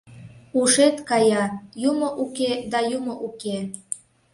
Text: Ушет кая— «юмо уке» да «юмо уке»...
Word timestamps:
Ушет 0.59 0.97
кая— 1.09 1.43
«юмо 1.89 2.09
уке» 2.23 2.51
да 2.71 2.79
«юмо 2.97 3.13
уке»... 3.27 3.57